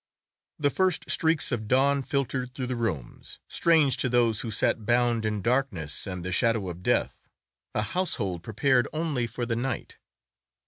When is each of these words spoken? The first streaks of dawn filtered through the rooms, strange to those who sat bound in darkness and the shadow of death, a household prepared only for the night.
The 0.57 0.71
first 0.71 1.11
streaks 1.11 1.51
of 1.51 1.67
dawn 1.67 2.01
filtered 2.01 2.55
through 2.55 2.65
the 2.65 2.75
rooms, 2.75 3.37
strange 3.47 3.97
to 3.97 4.09
those 4.09 4.41
who 4.41 4.49
sat 4.49 4.83
bound 4.83 5.25
in 5.25 5.43
darkness 5.43 6.07
and 6.07 6.25
the 6.25 6.31
shadow 6.31 6.69
of 6.69 6.81
death, 6.81 7.29
a 7.75 7.83
household 7.83 8.41
prepared 8.41 8.87
only 8.93 9.27
for 9.27 9.45
the 9.45 9.55
night. 9.55 9.99